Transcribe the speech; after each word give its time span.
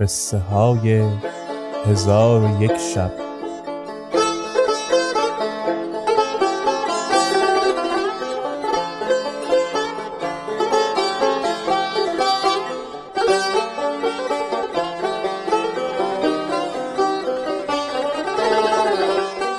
قصه 0.00 0.38
های 0.38 1.10
هزار 1.86 2.42
و 2.42 2.62
یک 2.62 2.76
شب. 2.94 3.12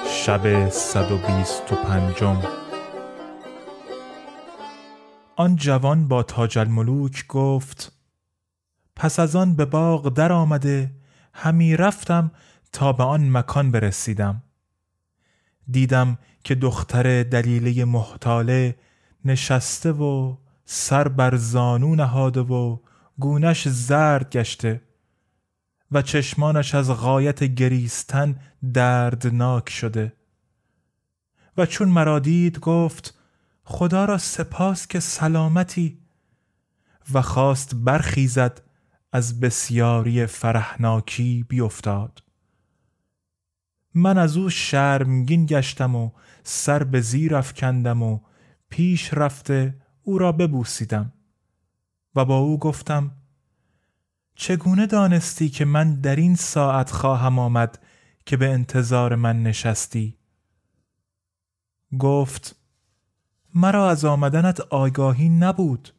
شب 0.07 0.69
صد 0.69 1.11
و 1.11 1.17
بیست 1.17 1.71
و 1.71 1.75
پنجم. 1.75 2.41
آن 5.35 5.55
جوان 5.55 6.07
با 6.07 6.23
تاج 6.23 6.57
الملوک 6.57 7.27
گفت 7.27 7.96
پس 8.97 9.19
از 9.19 9.35
آن 9.35 9.55
به 9.55 9.65
باغ 9.65 10.13
در 10.13 10.31
آمده 10.31 10.91
همی 11.33 11.77
رفتم 11.77 12.31
تا 12.71 12.93
به 12.93 13.03
آن 13.03 13.37
مکان 13.37 13.71
برسیدم. 13.71 14.43
دیدم 15.71 16.17
که 16.43 16.55
دختر 16.55 17.23
دلیله 17.23 17.85
محتاله 17.85 18.75
نشسته 19.25 19.91
و 19.91 20.35
سر 20.65 21.07
بر 21.07 21.35
زانو 21.35 21.95
نهاده 21.95 22.39
و 22.39 22.77
گونش 23.19 23.67
زرد 23.67 24.29
گشته 24.29 24.81
و 25.91 26.01
چشمانش 26.01 26.75
از 26.75 26.91
غایت 26.91 27.43
گریستن 27.43 28.39
دردناک 28.73 29.69
شده. 29.69 30.13
و 31.57 31.65
چون 31.65 31.89
مرا 31.89 32.19
دید 32.19 32.59
گفت 32.59 33.19
خدا 33.63 34.05
را 34.05 34.17
سپاس 34.17 34.87
که 34.87 34.99
سلامتی. 34.99 35.99
و 37.13 37.21
خواست 37.21 37.75
برخیزد 37.75 38.66
از 39.17 39.39
بسیاری 39.39 40.25
فرحناکی 40.25 41.45
بیفتاد. 41.49 42.23
من 43.93 44.17
از 44.17 44.37
او 44.37 44.49
شرمگین 44.49 45.45
گشتم 45.45 45.95
و 45.95 46.11
سر 46.43 46.83
به 46.83 47.01
زیر 47.01 47.35
افکندم 47.35 48.03
و 48.03 48.19
پیش 48.69 49.13
رفته 49.13 49.75
او 50.03 50.17
را 50.17 50.31
ببوسیدم 50.31 51.13
و 52.15 52.25
با 52.25 52.37
او 52.37 52.59
گفتم 52.59 53.11
چگونه 54.35 54.85
دانستی 54.85 55.49
که 55.49 55.65
من 55.65 55.95
در 55.95 56.15
این 56.15 56.35
ساعت 56.35 56.91
خواهم 56.91 57.39
آمد 57.39 57.79
که 58.25 58.37
به 58.37 58.49
انتظار 58.49 59.15
من 59.15 59.43
نشستی؟ 59.43 60.17
گفت 61.99 62.55
مرا 63.53 63.89
از 63.89 64.05
آمدنت 64.05 64.59
آگاهی 64.59 65.29
نبود. 65.29 65.96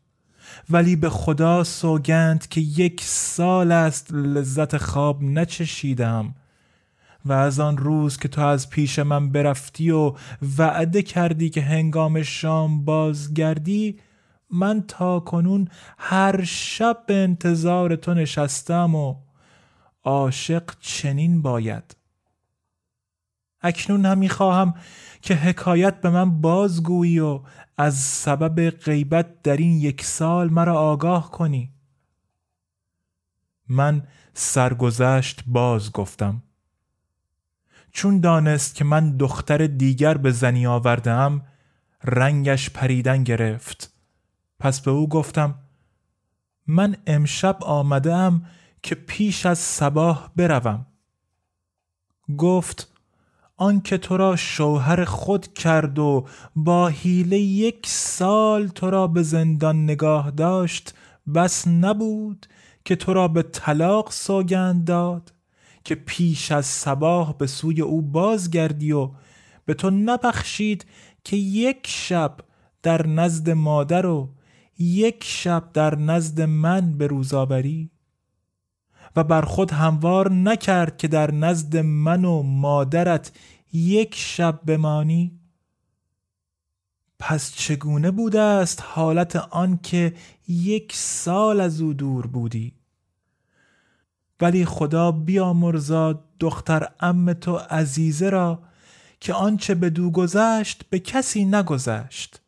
ولی 0.70 0.96
به 0.96 1.10
خدا 1.10 1.64
سوگند 1.64 2.48
که 2.48 2.60
یک 2.60 3.00
سال 3.04 3.72
است 3.72 4.12
لذت 4.12 4.76
خواب 4.76 5.22
نچشیدم 5.22 6.34
و 7.24 7.32
از 7.32 7.60
آن 7.60 7.78
روز 7.78 8.16
که 8.16 8.28
تو 8.28 8.40
از 8.40 8.70
پیش 8.70 8.98
من 8.98 9.32
برفتی 9.32 9.90
و 9.90 10.14
وعده 10.58 11.02
کردی 11.02 11.50
که 11.50 11.60
هنگام 11.60 12.22
شام 12.22 12.84
بازگردی 12.84 13.98
من 14.50 14.84
تا 14.88 15.20
کنون 15.20 15.68
هر 15.98 16.44
شب 16.44 16.98
به 17.06 17.14
انتظار 17.14 17.96
تو 17.96 18.14
نشستم 18.14 18.94
و 18.94 19.14
عاشق 20.04 20.70
چنین 20.80 21.42
باید. 21.42 21.97
اکنون 23.62 24.06
هم 24.06 24.28
خواهم 24.28 24.74
که 25.22 25.34
حکایت 25.34 26.00
به 26.00 26.10
من 26.10 26.40
بازگویی 26.40 27.18
و 27.18 27.40
از 27.76 27.94
سبب 27.94 28.70
غیبت 28.70 29.42
در 29.42 29.56
این 29.56 29.72
یک 29.72 30.04
سال 30.04 30.50
مرا 30.50 30.74
آگاه 30.74 31.30
کنی. 31.30 31.72
من 33.68 34.02
سرگذشت 34.34 35.44
باز 35.46 35.92
گفتم. 35.92 36.42
چون 37.92 38.20
دانست 38.20 38.74
که 38.74 38.84
من 38.84 39.16
دختر 39.16 39.66
دیگر 39.66 40.16
به 40.16 40.30
زنی 40.30 40.66
آوردم 40.66 41.42
رنگش 42.04 42.70
پریدن 42.70 43.24
گرفت. 43.24 43.92
پس 44.58 44.80
به 44.80 44.90
او 44.90 45.08
گفتم 45.08 45.54
من 46.66 46.96
امشب 47.06 47.58
آمده 47.64 48.32
که 48.82 48.94
پیش 48.94 49.46
از 49.46 49.58
صباح 49.58 50.30
بروم. 50.36 50.86
گفت 52.38 52.97
آنکه 53.60 53.98
تو 53.98 54.16
را 54.16 54.36
شوهر 54.36 55.04
خود 55.04 55.54
کرد 55.54 55.98
و 55.98 56.26
با 56.56 56.88
حیله 56.88 57.38
یک 57.38 57.86
سال 57.86 58.68
تو 58.68 58.90
را 58.90 59.06
به 59.06 59.22
زندان 59.22 59.84
نگاه 59.84 60.30
داشت 60.30 60.94
بس 61.34 61.68
نبود 61.68 62.46
که 62.84 62.96
تو 62.96 63.12
را 63.12 63.28
به 63.28 63.42
طلاق 63.42 64.10
سوگند 64.10 64.84
داد 64.84 65.32
که 65.84 65.94
پیش 65.94 66.52
از 66.52 66.66
صباح 66.66 67.34
به 67.38 67.46
سوی 67.46 67.80
او 67.80 68.02
بازگردی 68.02 68.92
و 68.92 69.10
به 69.64 69.74
تو 69.74 69.90
نبخشید 69.90 70.86
که 71.24 71.36
یک 71.36 71.86
شب 71.86 72.36
در 72.82 73.06
نزد 73.06 73.50
مادر 73.50 74.06
و 74.06 74.28
یک 74.78 75.24
شب 75.24 75.64
در 75.72 75.94
نزد 75.94 76.40
من 76.40 76.98
به 76.98 77.06
روز 77.06 77.34
آوری 77.34 77.90
و 79.16 79.24
بر 79.24 79.42
خود 79.42 79.70
هموار 79.70 80.32
نکرد 80.32 80.96
که 80.96 81.08
در 81.08 81.30
نزد 81.30 81.76
من 81.76 82.24
و 82.24 82.42
مادرت 82.42 83.32
یک 83.72 84.14
شب 84.14 84.60
بمانی. 84.66 85.40
پس 87.18 87.54
چگونه 87.54 88.10
بوده 88.10 88.40
است 88.40 88.82
حالت 88.86 89.36
آن 89.36 89.78
که 89.82 90.14
یک 90.48 90.92
سال 90.94 91.60
از 91.60 91.80
او 91.80 91.94
دور 91.94 92.26
بودی؟ 92.26 92.74
ولی 94.40 94.64
خدا 94.64 95.12
بیامرزاد 95.12 96.24
دختر 96.40 96.88
ام 97.00 97.32
تو 97.32 97.56
عزیزه 97.56 98.30
را 98.30 98.62
که 99.20 99.34
آنچه 99.34 99.74
به 99.74 99.90
دو 99.90 100.10
گذشت 100.10 100.82
به 100.90 100.98
کسی 100.98 101.44
نگذشت. 101.44 102.40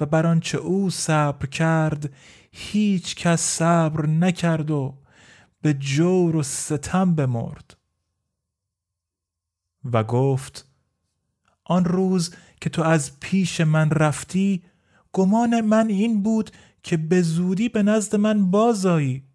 و 0.00 0.06
بر 0.06 0.26
آنچه 0.26 0.58
او 0.58 0.90
صبر 0.90 1.46
کرد 1.46 2.10
هیچ 2.52 3.16
کس 3.16 3.40
صبر 3.40 4.06
نکرد 4.06 4.70
و 4.70 4.94
به 5.62 5.74
جور 5.74 6.36
و 6.36 6.42
ستم 6.42 7.14
بمرد. 7.14 7.76
و 9.92 10.04
گفت 10.04 10.66
آن 11.64 11.84
روز 11.84 12.34
که 12.60 12.70
تو 12.70 12.82
از 12.82 13.20
پیش 13.20 13.60
من 13.60 13.90
رفتی 13.90 14.62
گمان 15.12 15.60
من 15.60 15.88
این 15.88 16.22
بود 16.22 16.50
که 16.82 16.96
به 16.96 17.22
زودی 17.22 17.68
به 17.68 17.82
نزد 17.82 18.16
من 18.16 18.50
بازایی 18.50 19.28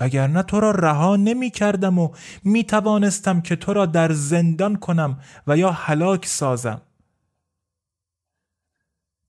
وگرنه 0.00 0.42
تو 0.42 0.60
را 0.60 0.70
رها 0.70 1.16
نمی 1.16 1.50
کردم 1.50 1.98
و 1.98 2.14
می 2.44 2.64
توانستم 2.64 3.40
که 3.40 3.56
تو 3.56 3.72
را 3.72 3.86
در 3.86 4.12
زندان 4.12 4.76
کنم 4.76 5.20
و 5.46 5.56
یا 5.56 5.70
هلاک 5.70 6.26
سازم. 6.26 6.82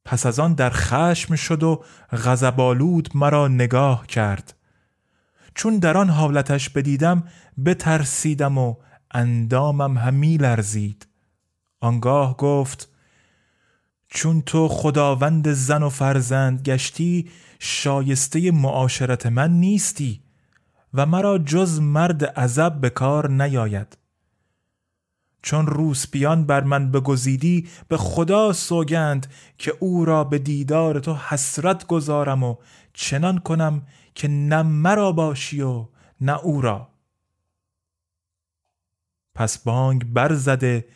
پس 0.06 0.26
از 0.26 0.40
آن 0.40 0.54
در 0.54 0.70
خشم 0.70 1.36
شد 1.36 1.64
و 1.64 1.84
غضبآلود 2.12 3.10
مرا 3.16 3.48
نگاه 3.48 4.08
کرد. 4.08 4.56
چون 5.57 5.80
در 5.80 5.98
آن 5.98 6.09
حالتش 6.09 6.69
بدیدم 6.69 7.24
بترسیدم 7.65 8.57
و 8.57 8.75
اندامم 9.12 9.98
همی 9.98 10.38
لرزید. 10.38 11.07
آنگاه 11.80 12.38
گفت 12.38 12.89
چون 14.07 14.42
تو 14.42 14.68
خداوند 14.68 15.51
زن 15.51 15.83
و 15.83 15.89
فرزند 15.89 16.62
گشتی 16.62 17.30
شایسته 17.59 18.51
معاشرت 18.51 19.25
من 19.25 19.51
نیستی 19.51 20.21
و 20.94 21.06
مرا 21.06 21.38
جز 21.38 21.80
مرد 21.80 22.25
عذب 22.25 22.81
به 22.81 22.89
کار 22.89 23.30
نیاید. 23.30 23.98
چون 25.42 25.68
روسپیان 25.68 26.45
بر 26.45 26.63
من 26.63 26.92
بگزیدی 26.92 27.68
به 27.88 27.98
خدا 27.98 28.53
سوگند 28.53 29.27
که 29.57 29.74
او 29.80 30.06
را 30.06 30.24
به 30.24 30.39
دیدار 30.39 31.00
تو 31.00 31.15
حسرت 31.15 31.88
گذارم 31.88 32.44
و 32.44 32.56
چنان 32.94 33.38
کنم 33.38 33.81
که 34.18 34.28
نه 34.28 34.62
مرا 34.64 35.12
باشی 35.12 35.62
و 35.62 35.86
نه 36.22 36.40
او 36.40 36.62
را. 36.62 36.90
پس 39.36 39.58
بانگ 39.58 40.14
برزده 40.14 40.88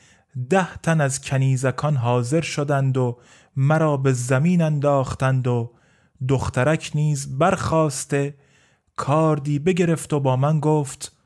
ده 0.50 0.76
تن 0.76 1.02
از 1.02 1.22
کنیزکان 1.22 1.96
حاضر 1.96 2.42
شدند 2.42 2.98
و 2.98 3.20
مرا 3.56 3.98
به 3.98 4.14
زمین 4.14 4.62
انداختند 4.62 5.48
و 5.48 5.72
دخترک 6.28 6.92
نیز 6.96 7.38
برخواسته 7.38 8.38
کاردی 8.96 9.60
بگرفت 9.60 10.14
و 10.14 10.20
با 10.20 10.36
من 10.36 10.60
گفت 10.60 11.18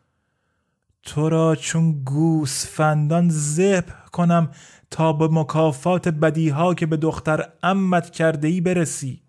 تو 1.03 1.29
را 1.29 1.55
چون 1.55 2.03
گوسفندان 2.03 3.29
زب 3.29 3.85
کنم 4.11 4.51
تا 4.91 5.13
به 5.13 5.27
مکافات 5.27 6.07
بدیها 6.07 6.73
که 6.73 6.85
به 6.85 6.97
دختر 6.97 7.49
امت 7.63 8.09
کرده 8.09 8.47
ای 8.47 8.61
برسی. 8.61 9.24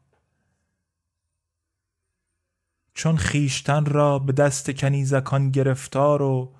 چون 2.96 3.16
خیشتن 3.16 3.84
را 3.84 4.18
به 4.18 4.32
دست 4.32 4.70
کنیزکان 4.70 5.50
گرفتار 5.50 6.22
و 6.22 6.52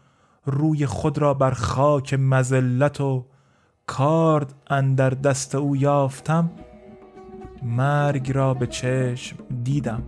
روی 0.45 0.87
خود 0.87 1.19
را 1.19 1.35
بر 1.35 1.51
خاک 1.51 2.15
مزلت 2.15 3.01
و 3.01 3.25
کارد 3.87 4.55
اندر 4.67 5.11
دست 5.11 5.55
او 5.55 5.77
یافتم 5.77 6.51
مرگ 7.63 8.33
را 8.33 8.55
به 8.55 8.67
چشم 8.67 9.37
دیدم. 9.65 10.03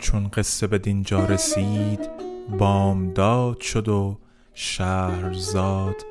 چون 0.00 0.28
قصه 0.28 0.66
به 0.66 0.78
دینجا 0.78 1.24
رسید 1.24 2.10
بامداد 2.58 3.60
شد 3.60 3.88
و 3.88 4.18
شهرزاد 4.54 6.04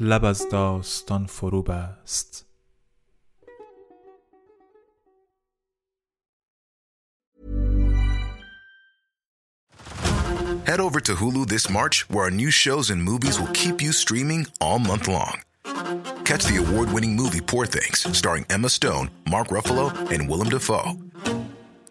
لب 0.00 0.24
از 0.24 0.48
داستان 0.48 1.26
فرو 1.26 1.62
بست 1.62 2.46
Head 10.66 10.80
over 10.80 11.00
to 11.00 11.14
Hulu 11.16 11.48
this 11.48 11.68
March, 11.68 12.08
where 12.08 12.24
our 12.24 12.30
new 12.30 12.50
shows 12.50 12.88
and 12.88 13.02
movies 13.02 13.38
will 13.38 13.52
keep 13.52 13.82
you 13.82 13.92
streaming 13.92 14.46
all 14.60 14.78
month 14.78 15.06
long. 15.06 15.42
Catch 16.24 16.44
the 16.46 16.62
award 16.64 16.92
winning 16.92 17.14
movie 17.14 17.42
Poor 17.42 17.66
Things, 17.66 17.98
starring 18.16 18.46
Emma 18.48 18.70
Stone, 18.70 19.10
Mark 19.28 19.48
Ruffalo, 19.48 19.86
and 20.10 20.30
Willem 20.30 20.48
Dafoe. 20.48 21.05